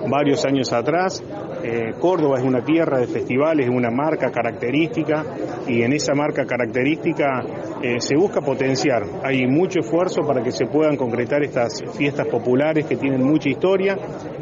[0.09, 1.23] varios años atrás.
[1.62, 5.25] Eh, Córdoba es una tierra de festivales, es una marca característica
[5.67, 7.43] y en esa marca característica
[7.83, 9.03] eh, se busca potenciar.
[9.23, 13.97] Hay mucho esfuerzo para que se puedan concretar estas fiestas populares que tienen mucha historia,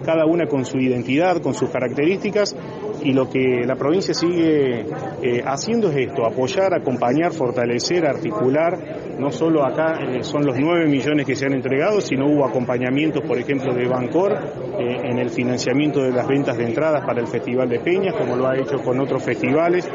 [0.05, 2.57] cada una con su identidad, con sus características
[3.05, 4.81] y lo que la provincia sigue
[5.23, 9.19] eh, haciendo es esto, apoyar, acompañar, fortalecer, articular.
[9.19, 13.23] No solo acá eh, son los 9 millones que se han entregado, sino hubo acompañamientos,
[13.27, 17.27] por ejemplo, de Bancor eh, en el financiamiento de las ventas de entradas para el
[17.27, 19.89] Festival de Peñas, como lo ha hecho con otros festivales,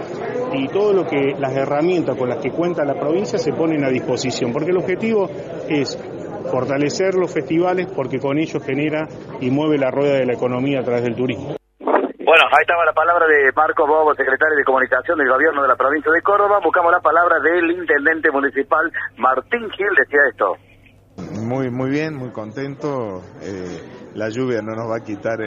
[0.53, 3.89] y todo lo que las herramientas con las que cuenta la provincia se ponen a
[3.89, 5.29] disposición, porque el objetivo
[5.69, 5.97] es
[6.51, 9.07] fortalecer los festivales porque con ello genera
[9.41, 11.57] y mueve la rueda de la economía a través del turismo.
[12.27, 15.77] Bueno, ahí estaba la palabra de Marco Bobo, secretario de Comunicación del Gobierno de la
[15.77, 16.59] provincia de Córdoba.
[16.61, 20.57] Buscamos la palabra del intendente municipal Martín Gil, decía esto.
[21.41, 23.23] Muy, muy bien, muy contento.
[23.41, 23.79] Eh,
[24.15, 25.39] la lluvia no nos va a quitar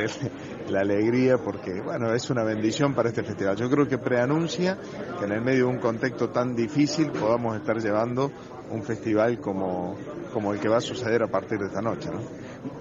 [0.70, 3.56] la alegría porque, bueno, es una bendición para este festival.
[3.56, 4.78] Yo creo que preanuncia
[5.18, 8.30] que en el medio de un contexto tan difícil podamos estar llevando
[8.70, 9.98] un festival como,
[10.32, 12.08] como el que va a suceder a partir de esta noche.
[12.10, 12.20] ¿no?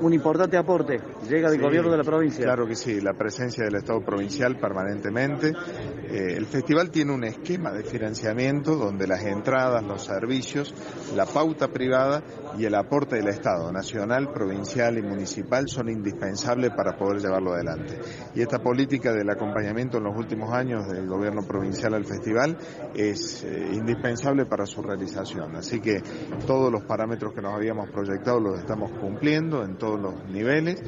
[0.01, 2.43] Un importante aporte llega del Sí, gobierno de la provincia.
[2.43, 5.49] Claro que sí, la presencia del Estado provincial permanentemente.
[5.49, 10.73] Eh, el festival tiene un esquema de financiamiento donde las entradas, los servicios,
[11.15, 12.21] la pauta privada
[12.57, 17.99] y el aporte del Estado nacional, provincial y municipal son indispensables para poder llevarlo adelante.
[18.35, 22.57] Y esta política del acompañamiento en los últimos años del gobierno provincial al festival
[22.93, 25.55] es eh, indispensable para su realización.
[25.55, 26.01] Así que
[26.45, 30.81] todos los parámetros que nos habíamos proyectado los estamos cumpliendo en todos los niveles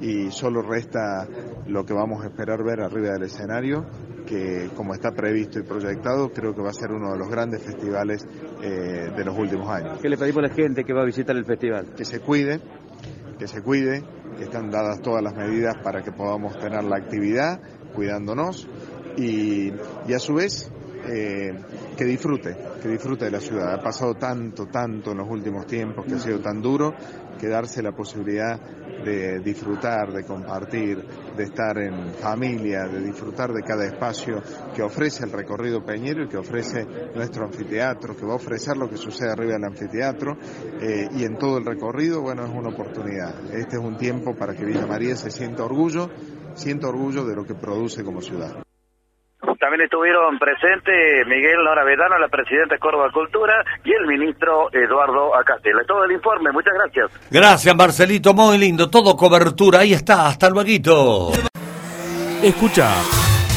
[0.00, 1.26] y solo resta
[1.66, 3.84] lo que vamos a esperar ver arriba del escenario,
[4.28, 7.62] que como está previsto y proyectado, creo que va a ser uno de los grandes
[7.62, 8.26] festivales
[8.62, 9.98] eh, de los últimos años.
[10.02, 11.94] ¿Qué le pedimos a la gente que va a visitar el festival?
[11.96, 12.60] Que se cuide,
[13.38, 14.04] que se cuide,
[14.36, 17.60] que están dadas todas las medidas para que podamos tener la actividad,
[17.94, 18.68] cuidándonos
[19.16, 19.72] y,
[20.06, 20.70] y a su vez
[21.06, 21.54] eh,
[21.96, 23.74] que disfrute, que disfrute de la ciudad.
[23.74, 26.94] Ha pasado tanto, tanto en los últimos tiempos que ha sido tan duro
[27.38, 28.60] que darse la posibilidad
[29.04, 31.02] de disfrutar, de compartir,
[31.36, 34.42] de estar en familia, de disfrutar de cada espacio
[34.74, 36.84] que ofrece el recorrido Peñero y que ofrece
[37.14, 40.36] nuestro anfiteatro, que va a ofrecer lo que sucede arriba del anfiteatro
[40.80, 43.54] eh, y en todo el recorrido, bueno, es una oportunidad.
[43.54, 46.10] Este es un tiempo para que Villa María se sienta orgullo,
[46.54, 48.67] sienta orgullo de lo que produce como ciudad.
[49.40, 55.34] También estuvieron presentes Miguel Nora Vedano, la presidenta de Córdoba Cultura, y el ministro Eduardo
[55.36, 55.82] Acastela.
[55.86, 57.10] Todo el informe, muchas gracias.
[57.30, 61.32] Gracias, Marcelito, muy lindo, todo cobertura, ahí está, hasta luego.
[62.42, 62.94] Escucha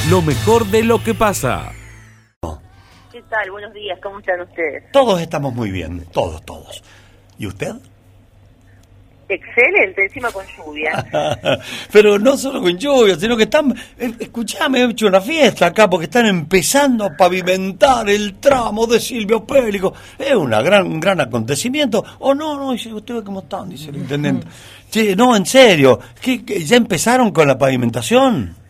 [0.10, 1.72] lo mejor de lo que pasa.
[3.12, 3.52] ¿Qué tal?
[3.52, 4.92] Buenos días, ¿cómo están ustedes?
[4.92, 6.84] Todos estamos muy bien, todos, todos.
[7.38, 7.74] ¿Y usted?
[9.34, 11.06] Excelente, encima con lluvia.
[11.92, 15.90] Pero no solo con lluvia, sino que están, eh, escuchame, he hecho una fiesta acá
[15.90, 19.94] porque están empezando a pavimentar el tramo de Silvio Pélico.
[20.20, 22.04] Es una gran, un gran acontecimiento.
[22.20, 24.48] O no, no, dice, ustedes cómo están, dice el intendente.
[24.90, 28.61] Che, no, en serio, ¿qué, qué, ya empezaron con la pavimentación?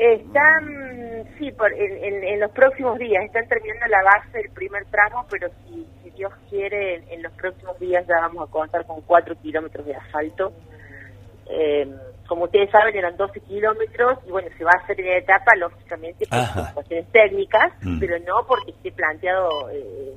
[0.00, 4.86] Están, sí, por, en, en- en los próximos días, están terminando la base del primer
[4.86, 8.86] tramo, pero si, si Dios quiere, en, en los próximos días ya vamos a contar
[8.86, 10.52] con 4 kilómetros de asfalto.
[11.50, 11.86] Eh,
[12.26, 16.26] como ustedes saben, eran 12 kilómetros y bueno, se va a hacer en etapa, lógicamente,
[16.26, 18.00] por cuestiones técnicas, Mm.
[18.00, 20.14] pero no porque esté planteado eh,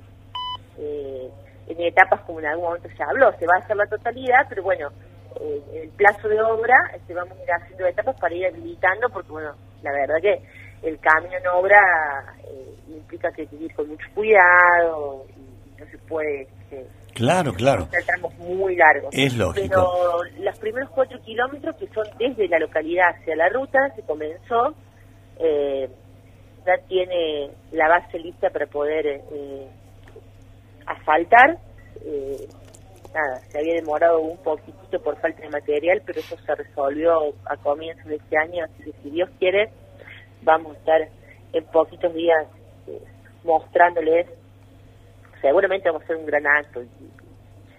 [0.77, 1.29] eh,
[1.67, 3.33] en etapas como en algún momento se habló.
[3.37, 4.89] Se va a hacer la totalidad, pero bueno,
[5.41, 9.31] eh, el plazo de obra este, vamos a ir haciendo etapas para ir habilitando, porque
[9.31, 10.41] bueno, la verdad que
[10.87, 11.79] el cambio en obra
[12.45, 17.53] eh, implica que hay que ir con mucho cuidado y no se puede este, Claro,
[17.53, 17.83] claro.
[17.83, 19.09] hacer tramos muy largos.
[19.11, 19.67] Es lógico.
[19.69, 24.73] Pero los primeros cuatro kilómetros, que son desde la localidad hacia la ruta, se comenzó,
[25.39, 25.87] eh,
[26.65, 29.67] ya tiene la base lista para poder eh,
[30.87, 31.57] asfaltar.
[33.13, 37.57] Nada, se había demorado un poquitito por falta de material, pero eso se resolvió a
[37.57, 39.69] comienzos de este año, así que si Dios quiere,
[40.41, 41.09] vamos a estar
[41.53, 42.47] en poquitos días
[42.87, 42.99] eh,
[43.43, 44.27] mostrándoles,
[45.41, 46.87] seguramente vamos a hacer un gran acto, y,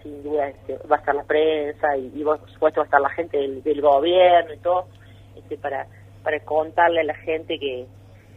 [0.01, 3.09] sin duda este, va a estar la prensa y, por supuesto va a estar la
[3.09, 4.87] gente del, del gobierno y todo,
[5.35, 5.85] este, para,
[6.23, 7.85] para contarle a la gente que,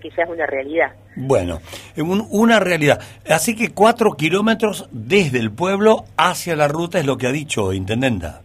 [0.00, 0.92] que ya es una realidad.
[1.16, 1.61] Bueno,
[2.02, 3.00] un- una realidad.
[3.28, 7.72] Así que cuatro kilómetros desde el pueblo hacia la ruta es lo que ha dicho
[7.72, 8.40] Intendenta.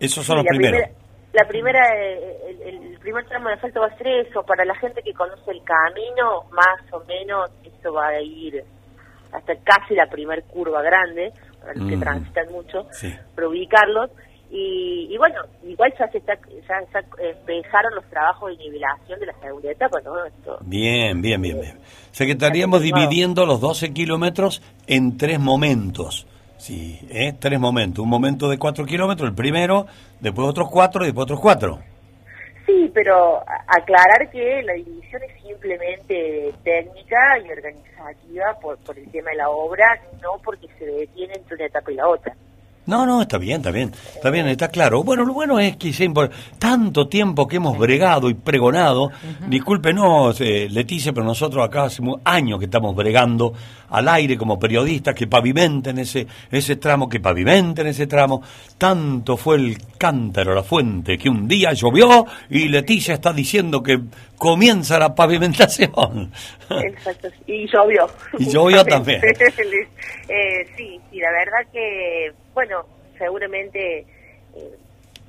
[0.00, 0.80] Esos son Sí, los la primeros.
[0.80, 4.42] Primera, la primera, eh, el, el primer tramo de asfalto va a ser eso.
[4.42, 8.62] Para la gente que conoce el camino, más o menos, eso va a ir
[9.32, 12.00] hasta casi la primer curva grande, para los que Mm.
[12.00, 13.12] transitan mucho, Sí.
[13.34, 14.10] para ubicarlos.
[14.56, 16.38] Y, y bueno, igual ya se está,
[16.68, 20.24] ya, ya empezaron los trabajos de nivelación de la segunda etapa, ¿no?
[20.24, 21.78] Esto, Bien, bien, bien, bien.
[21.78, 26.28] O sea que estaríamos dividiendo los 12 kilómetros en tres momentos.
[26.56, 27.32] Sí, ¿eh?
[27.36, 28.04] tres momentos.
[28.04, 29.86] Un momento de cuatro kilómetros, el primero,
[30.20, 31.80] después otros cuatro y después otros cuatro.
[32.64, 39.30] Sí, pero aclarar que la división es simplemente técnica y organizativa por, por el tema
[39.30, 42.36] de la obra, no porque se detiene entre una etapa y la otra.
[42.86, 45.02] No, no, está bien, está bien, está bien, está claro.
[45.02, 45.92] Bueno, lo bueno es que
[46.58, 49.10] tanto tiempo que hemos bregado y pregonado,
[49.48, 53.54] discúlpenos, eh, Leticia, pero nosotros acá hace años que estamos bregando
[53.88, 58.42] al aire como periodistas, que pavimenten ese, ese tramo, que pavimenten ese tramo.
[58.76, 63.98] Tanto fue el cántaro, la fuente, que un día llovió y Leticia está diciendo que
[64.36, 66.30] comienza la pavimentación.
[66.68, 68.06] Exacto, y llovió.
[68.38, 69.22] Y llovió también.
[70.28, 72.84] eh, sí, sí, la verdad que, bueno,
[73.16, 74.76] seguramente eh,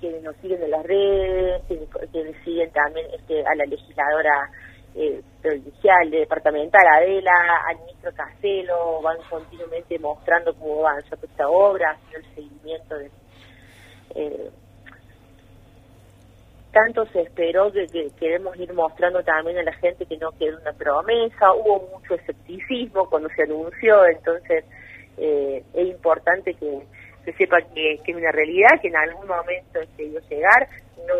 [0.01, 4.51] quienes nos siguen en las redes, quienes, quienes siguen también este, a la legisladora
[4.93, 11.91] eh, provincial, departamental, Adela, al ministro Castelo, van continuamente mostrando cómo va avanzando esta obra,
[11.91, 13.09] haciendo el seguimiento de...
[14.15, 14.51] eh,
[16.75, 20.59] tanto se esperó que, que queremos ir mostrando también a la gente que no quedó
[20.59, 24.65] una promesa, hubo mucho escepticismo cuando se anunció, entonces
[25.17, 26.81] eh, es importante que
[27.23, 30.67] se sepa que, que es una realidad, que en algún momento este, iba a llegar,
[31.07, 31.13] no,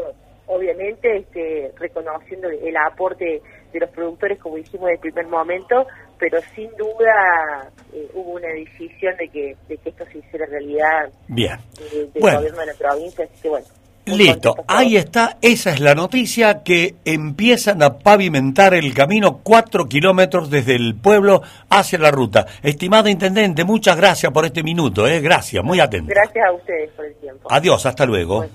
[0.53, 3.41] obviamente este, reconociendo el aporte
[3.71, 5.87] de los productores como dijimos desde el primer momento,
[6.19, 11.09] pero sin duda eh, hubo una decisión de que, de que esto se hiciera realidad
[11.29, 11.57] Bien.
[11.79, 12.39] eh, del Bueno.
[12.39, 13.65] gobierno de la provincia, así que bueno.
[14.05, 20.49] Listo, ahí está, esa es la noticia que empiezan a pavimentar el camino cuatro kilómetros
[20.51, 22.45] desde el pueblo hacia la ruta.
[22.61, 26.09] Estimada Intendente, muchas gracias por este minuto, eh, gracias, muy atento.
[26.09, 27.47] Gracias a ustedes por el tiempo.
[27.49, 28.45] Adiós, hasta luego.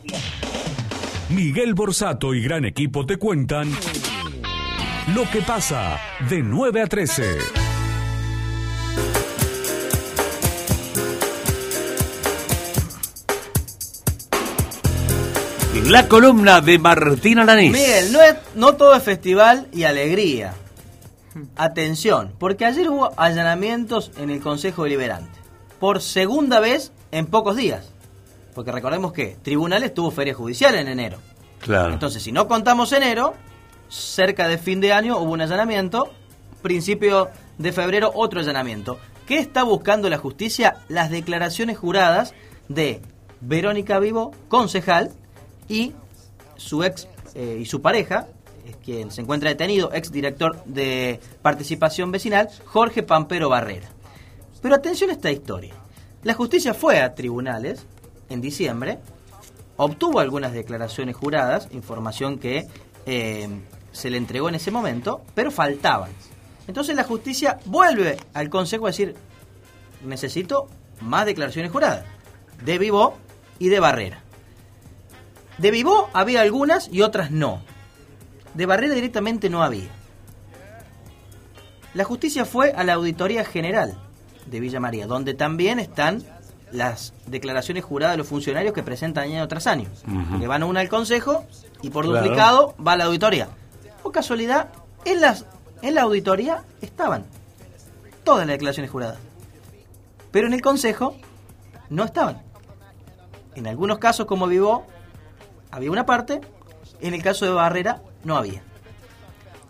[1.30, 3.70] Miguel Borsato y gran equipo te cuentan
[5.14, 7.69] lo que pasa de 9 a 13.
[15.90, 17.72] La columna de Martín Alanís.
[17.72, 20.54] Miguel, no, es, no todo es festival y alegría.
[21.56, 25.40] Atención, porque ayer hubo allanamientos en el Consejo Deliberante.
[25.80, 27.90] Por segunda vez en pocos días.
[28.54, 31.18] Porque recordemos que Tribunales tuvo feria judicial en enero.
[31.58, 31.92] Claro.
[31.92, 33.34] Entonces, si no contamos enero,
[33.88, 36.12] cerca de fin de año hubo un allanamiento.
[36.62, 39.00] Principio de febrero otro allanamiento.
[39.26, 40.76] ¿Qué está buscando la justicia?
[40.86, 42.32] Las declaraciones juradas
[42.68, 43.02] de
[43.40, 45.10] Verónica Vivo, concejal,
[45.70, 45.94] y
[46.56, 48.26] su ex eh, y su pareja,
[48.84, 53.88] quien se encuentra detenido, ex director de participación vecinal, Jorge Pampero Barrera.
[54.60, 55.72] Pero atención a esta historia.
[56.24, 57.86] La justicia fue a tribunales
[58.28, 58.98] en diciembre,
[59.76, 62.66] obtuvo algunas declaraciones juradas, información que
[63.06, 63.48] eh,
[63.92, 66.10] se le entregó en ese momento, pero faltaban.
[66.66, 69.14] Entonces la justicia vuelve al Consejo a decir,
[70.04, 70.68] necesito
[71.00, 72.04] más declaraciones juradas,
[72.64, 73.14] de Vivo
[73.58, 74.22] y de Barrera.
[75.60, 77.60] De Vivo había algunas y otras no.
[78.54, 79.88] De Barrera directamente no había.
[81.94, 83.98] La justicia fue a la Auditoría General
[84.46, 86.22] de Villa María, donde también están
[86.72, 89.88] las declaraciones juradas de los funcionarios que presentan año tras año.
[90.06, 90.40] Ujú.
[90.40, 91.44] Que van una al Consejo
[91.82, 92.22] y por Claro.
[92.22, 93.48] duplicado va a la auditoría.
[94.02, 94.68] Por casualidad,
[95.04, 95.44] en, las,
[95.82, 97.24] en la auditoría estaban
[98.24, 99.18] todas las declaraciones juradas.
[100.30, 101.16] Pero en el Consejo
[101.90, 102.40] no estaban.
[103.56, 104.86] En algunos casos, como Vivo,
[105.70, 106.40] había una parte.
[107.00, 108.62] En el caso de Barrera, no había.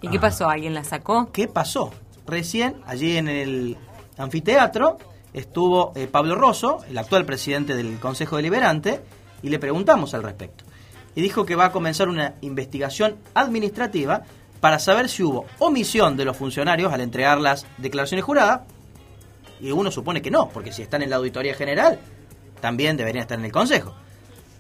[0.03, 0.49] ¿Y qué pasó?
[0.49, 1.31] ¿Alguien la sacó?
[1.33, 1.93] ¿Qué pasó?
[2.27, 3.77] Recién, allí en el
[4.17, 4.99] anfiteatro,
[5.33, 9.01] estuvo eh, Pablo Rosso, el actual presidente del Consejo Deliberante,
[9.43, 10.65] y le preguntamos al respecto.
[11.15, 14.23] Y dijo que va a comenzar una investigación administrativa
[14.61, 18.63] para saber si hubo omisión de los funcionarios al entregar las declaraciones juradas.
[19.61, 21.99] Y uno supone que no, porque si están en la auditoría general,
[22.61, 23.95] también deberían estar en el Consejo.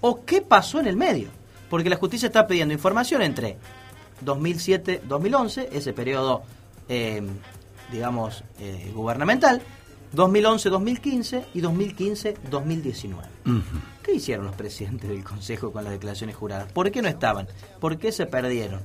[0.01, 1.29] ¿O qué pasó en el medio?
[1.69, 3.57] Porque la justicia está pidiendo información entre
[4.25, 6.43] 2007-2011, ese periodo,
[6.89, 7.23] eh,
[7.93, 9.63] digamos, eh, gubernamental,
[10.15, 13.23] 2011-2015 y 2015-2019.
[14.03, 16.73] ¿Qué hicieron los presidentes del Consejo con las declaraciones juradas?
[16.73, 17.47] ¿Por qué no estaban?
[17.79, 18.81] ¿Por qué se perdieron?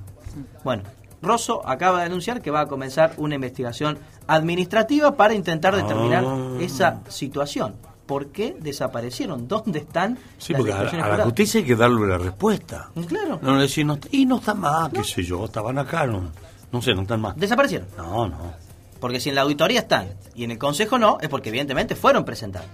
[0.64, 0.84] Bueno,
[1.22, 3.98] Rosso acaba de anunciar que va a comenzar una investigación
[4.28, 6.58] administrativa para intentar determinar Ah.
[6.60, 7.76] esa situación.
[8.06, 9.48] ¿Por qué desaparecieron?
[9.48, 12.90] ¿Dónde están Sí, las porque a, la justicia hay que darle la respuesta.
[13.08, 13.40] Claro.
[13.42, 16.32] No decir, no, y no está más, qué sé yo, estaban acá, no,
[16.72, 17.36] no sé, no están más.
[17.38, 17.88] Desaparecieron.
[17.98, 18.54] No, no.
[19.00, 22.26] Porque si en la auditoría están y en el consejo no, es porque evidentemente fueron
[22.26, 22.70] presentados.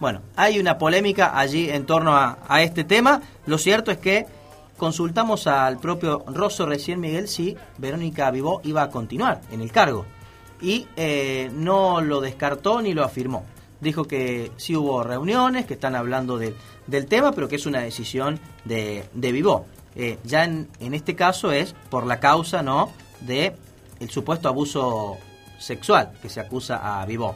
[0.00, 3.22] Bueno, hay una polémica allí en torno a, a este tema.
[3.46, 4.26] Lo cierto es que
[4.76, 10.06] consultamos al propio Rosso recién Miguel si Verónica Vivó iba a continuar en el cargo.
[10.60, 13.44] Y eh, no lo descartó ni lo afirmó.
[13.82, 16.54] Dijo que sí hubo reuniones, que están hablando de-
[16.86, 19.66] del tema, pero que es una decisión de, de Vivó.
[19.94, 23.54] Eh, ya en, en este caso es por la causa no de
[24.00, 25.18] el supuesto abuso
[25.58, 27.34] sexual que se acusa a Vivó.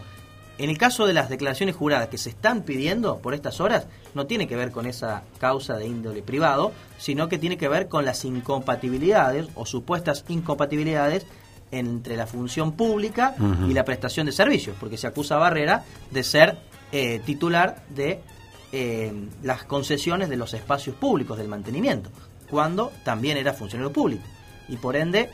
[0.59, 4.27] En el caso de las declaraciones juradas que se están pidiendo por estas horas, no
[4.27, 8.07] tiene que ver con esa causa de índole privado, sino que tiene que ver con
[8.07, 11.27] las incompatibilidades o supuestas incompatibilidades
[11.71, 13.35] entre la función pública
[13.69, 16.59] y la prestación de servicios, porque se acusa a Barrera de ser
[16.93, 18.21] eh, titular de
[18.73, 19.13] eh,
[19.43, 22.11] las concesiones de los espacios públicos del mantenimiento,
[22.51, 24.23] cuando también era funcionario público.
[24.69, 25.31] Y por ende,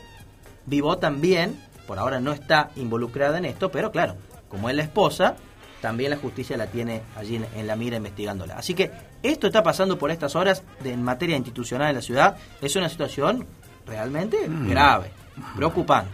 [0.65, 4.15] Vivó también, por ahora no está involucrada en esto, pero claro,
[4.47, 5.35] como es la esposa,
[5.81, 8.55] también la justicia la tiene allí en, en la mira investigándola.
[8.57, 8.89] Así que
[9.23, 12.37] esto está pasando por estas horas de- en materia institucional en la ciudad.
[12.61, 13.45] Es una situación
[13.85, 14.69] realmente Mm.
[14.69, 15.11] grave,
[15.55, 16.11] preocupante.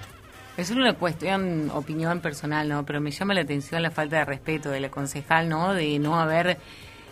[0.57, 2.86] Es una cuestión, opinión personal, ¿no?
[2.86, 5.74] Pero me llama la atención la falta de respeto de la concejal, ¿no?
[5.74, 6.57] De no haber,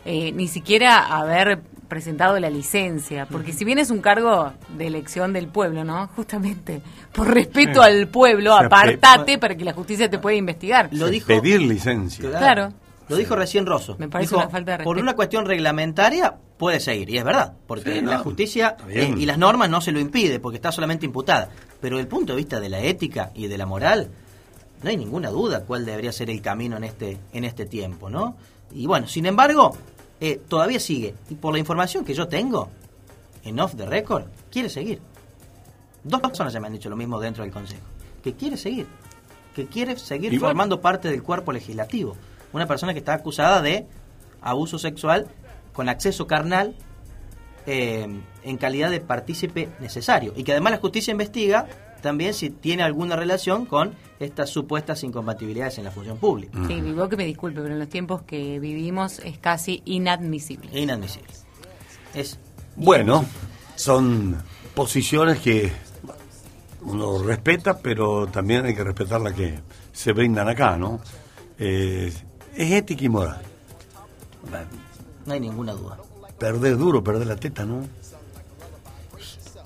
[0.03, 3.25] eh, ni siquiera haber presentado la licencia.
[3.25, 6.07] Porque si bien es un cargo de elección del pueblo, ¿no?
[6.07, 6.81] Justamente,
[7.13, 7.89] por respeto Sí.
[7.89, 10.89] al pueblo, O sea, apartate para que la justicia te pueda investigar.
[10.91, 12.29] Lo dijo- Pedir licencia.
[12.29, 12.73] Claro.
[13.07, 13.95] Lo dijo recién Rosso.
[13.97, 15.03] Me parece Dijo, una falta de Por respeto.
[15.03, 19.25] una cuestión reglamentaria puede seguir, y es verdad, porque Sí, la no, justicia eh, y
[19.25, 21.47] las normas no se lo impide, porque está solamente imputada.
[21.81, 24.09] Pero desde el punto de vista de la ética y de la moral,
[24.81, 28.35] no hay ninguna duda cuál debería ser el camino en este, en este tiempo, ¿no?
[28.71, 29.75] Y bueno, sin embargo,
[30.19, 31.15] eh, todavía sigue.
[31.29, 32.69] Y por la información que yo tengo,
[33.43, 34.99] en off the record, quiere seguir.
[36.03, 37.83] Dos personas ya me han dicho lo mismo dentro del Consejo.
[38.23, 38.87] Que quiere seguir.
[39.55, 40.49] Que quiere seguir Y bueno.
[40.49, 42.15] formando parte del cuerpo legislativo.
[42.53, 43.87] Una persona que está acusada de
[44.41, 45.27] abuso sexual
[45.73, 46.75] con acceso carnal
[47.67, 48.07] eh,
[48.43, 50.33] en calidad de partícipe necesario.
[50.35, 51.67] Y que además la justicia investiga
[52.01, 56.57] también si tiene alguna relación con estas supuestas incompatibilidades en la función pública.
[56.65, 60.79] Sí, vivo que me disculpe, pero en los tiempos que vivimos es casi inadmisible.
[60.79, 61.27] Inadmisible.
[62.13, 62.39] Es
[62.77, 63.25] Bueno,
[63.75, 64.37] son
[64.73, 65.69] posiciones que
[66.83, 69.59] uno respeta, pero también hay que respetar la que
[69.91, 71.01] se brindan acá, ¿no?
[71.59, 72.13] Eh,
[72.55, 73.41] es ética y moral.
[75.25, 75.97] No hay ninguna duda.
[76.39, 77.83] Perder duro, perder la teta, ¿no?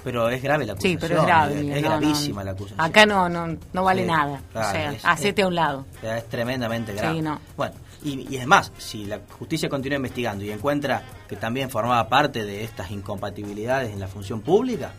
[0.04, 1.00] Pero es grave la Sí, acusación.
[1.00, 1.54] pero es grave.
[1.54, 2.46] Es, Miguel, es no, gravísima no.
[2.46, 2.82] la acusación.
[2.82, 4.42] Acá no, no, no vale Sí, nada.
[4.52, 5.86] claro, o sea, es- hacete a un lado.
[6.02, 7.16] Es tremendamente grave.
[7.18, 7.40] Sí, no.
[7.56, 12.10] Bueno, y, y es más, si la justicia continúa investigando y encuentra que también formaba
[12.10, 14.92] parte de estas incompatibilidades en la función pública,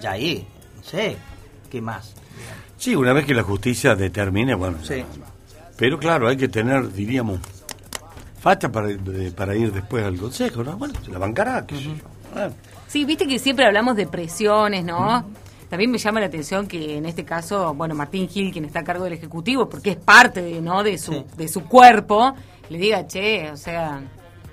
[0.00, 0.44] ya ahí,
[0.76, 1.16] no sé,
[1.70, 2.14] ¿qué más?
[2.76, 4.78] Sí, una vez que la justicia determine, bueno.
[4.82, 5.04] Sí.
[5.76, 7.38] Pero claro, hay que tener, diríamos,
[8.44, 10.76] facha para, ir- para ir después al consejo, ¿no?
[10.76, 11.92] Bueno, se la bancará, qué sé yo.
[12.86, 15.24] Sí, viste que siempre hablamos de presiones, ¿no?
[15.70, 18.84] También me llama la atención que en este caso, bueno, Martín Gil, quien está a
[18.84, 20.82] cargo del Ejecutivo, porque es parte de, ¿no?
[20.82, 21.24] de, su, Sí.
[21.38, 22.34] de su cuerpo,
[22.68, 24.02] le diga, che, o sea,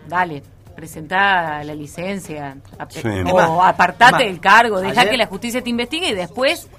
[0.07, 0.41] dale,
[0.73, 3.01] presentá la licencia, ap- Sí.
[3.29, 6.69] o apartate del cargo, deja ayer- que la justicia te investigue y después,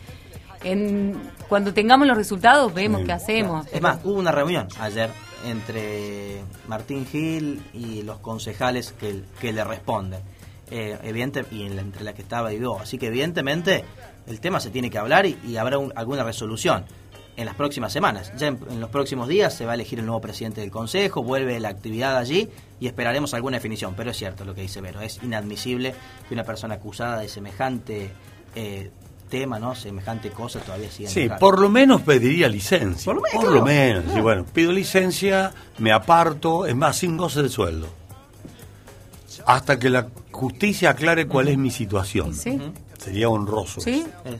[0.65, 3.67] en, cuando tengamos los resultados, vemos qué hacemos.
[3.71, 5.11] Es más, hubo una reunión ayer
[5.45, 10.21] entre Martín Gil y los concejales que, que le responden.
[10.71, 10.97] Eh,
[11.51, 12.81] y entre la que estaba Ivo.
[12.81, 13.85] Así que evidentemente
[14.27, 16.85] el tema se tiene que hablar y, habrá un- alguna resolución
[17.37, 18.33] en las próximas semanas.
[18.39, 21.23] Ya en, en los próximos días se va a elegir el nuevo presidente del Consejo,
[21.23, 22.49] vuelve la actividad allí
[22.81, 23.95] y esperaremos alguna definición.
[23.95, 25.95] Pero es cierto lo que dice Vero, es inadmisible
[26.29, 28.11] que una persona acusada de semejante
[28.55, 28.91] eh,
[29.33, 33.07] tema, no semejante cosa todavía siga en Sí, por lo menos pediría licencia.
[33.07, 33.57] Por lo menos, Por claro.
[33.57, 34.05] lo menos.
[34.05, 34.19] Claro.
[34.19, 37.89] Y bueno, pido licencia, me aparto, es más, sin goce de sueldo.
[39.47, 42.35] Hasta que la justicia aclare cuál es mi situación.
[42.35, 42.61] Sí.
[42.99, 43.81] Sería honroso.
[43.81, 44.05] ¿Sí?
[44.25, 44.39] Eh,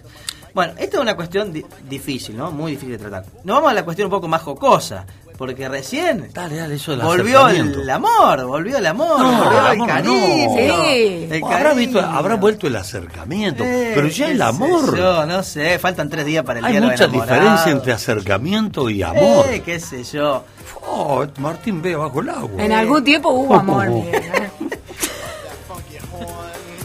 [0.55, 2.53] Bueno, esta es una cuestión di- difícil, ¿no?
[2.53, 3.25] Muy difícil de tratar.
[3.43, 5.07] Nos vamos a la cuestión un poco más jocosa,
[5.37, 9.67] porque recién Dale, dale, eso del volvió el amor, volvió el amor, No, volvió el
[9.67, 10.15] amor, cariño.
[10.15, 10.57] no.
[10.57, 11.29] Sí.
[11.31, 11.75] el Habrá, cariño.
[11.77, 14.97] visto, habrá vuelto el acercamiento, Eh, pero ya el amor.
[14.97, 17.41] yo, no sé, faltan tres días para el Hay día de mucha enamorados.
[17.41, 19.47] diferencia entre acercamiento y amor.
[19.51, 20.45] Eh, qué sé yo.
[20.87, 22.63] Oh, Martín ve bajo el agua.
[22.63, 24.51] En algún tiempo hubo amor, ¿eh?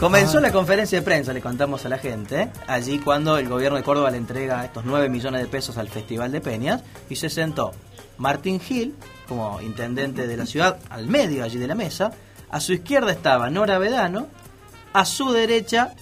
[0.00, 0.42] Comenzó Ah.
[0.42, 4.10] la conferencia de prensa, le contamos a la gente, allí cuando el gobierno de Córdoba
[4.12, 7.72] le entrega estos 9 millones de pesos al Festival de Peñas y se sentó
[8.18, 8.94] Martín Gil
[9.28, 12.12] como intendente de la ciudad al medio allí de la mesa,
[12.50, 14.26] a su izquierda estaba Nora Vedano,
[14.92, 15.94] a su derecha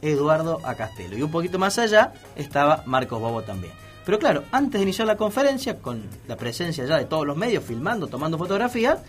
[0.00, 3.72] Eduardo Acastelo y un poquito más allá estaba Marcos Bobo también.
[4.04, 7.64] Pero claro, antes de iniciar la conferencia, con la presencia ya de todos los medios
[7.64, 9.00] filmando, tomando fotografías,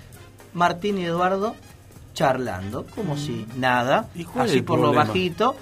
[0.53, 1.55] Martín y Eduardo
[2.13, 5.55] charlando, como si nada, cuál es así por lo bajito.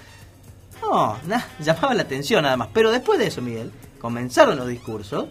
[0.81, 2.69] No, nada, llamaba la atención nada más.
[2.73, 5.25] Pero después de eso, Miguel, comenzaron los discursos.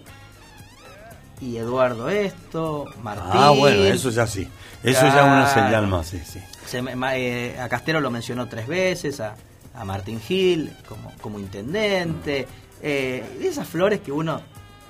[1.41, 3.31] Y Eduardo esto, Martín.
[3.33, 4.49] Ah, bueno, eso ya sí.
[4.83, 6.41] Eso ya es una señal más, sí, sí.
[6.67, 6.83] Se
[7.15, 9.35] eh, a Castelo lo mencionó tres veces, a,
[9.75, 12.47] a Martín Gil como, como intendente.
[12.83, 14.41] eh, y esas flores que uno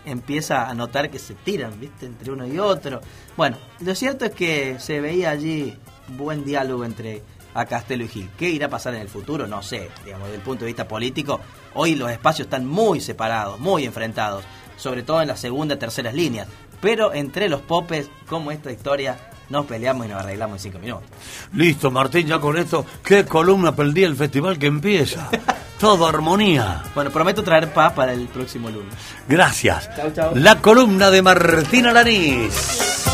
[0.05, 2.07] empieza a notar que se tiran, ¿viste?
[2.07, 3.01] Entre uno y otro.
[3.37, 5.77] Bueno, lo cierto es que se veía allí
[6.09, 7.23] buen diálogo entre
[7.55, 8.31] a Castelo y Gil.
[8.37, 9.47] ¿Qué irá a pasar en el futuro?
[9.47, 11.41] No sé, digamos, desde el punto de vista político.
[11.75, 14.45] Hoy los espacios están muy separados, muy enfrentados,
[14.77, 16.49] sobre todo en las segunda y terceras líneas.
[16.81, 19.17] Pero entre los popes, como esta historia,
[19.49, 21.09] nos peleamos y nos arreglamos en cinco minutos.
[21.53, 25.31] Listo, Martín, ya con esto, qué columna para el festival que empieza.
[25.81, 26.83] Todo armonía.
[26.95, 28.95] Bueno, prometo traer paz para el próximo lunes.
[29.29, 29.91] Gracias.
[29.97, 30.35] Chau, chau.
[30.35, 33.05] La columna de Martín Alanís.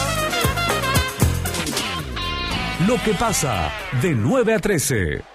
[2.87, 5.30] Lo que pasa de 9 a 13.